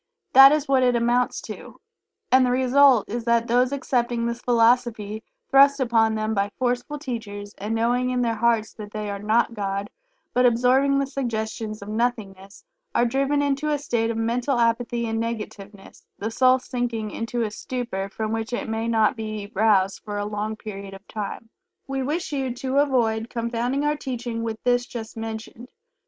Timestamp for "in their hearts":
8.09-8.73